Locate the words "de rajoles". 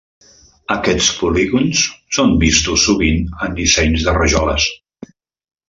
4.09-4.67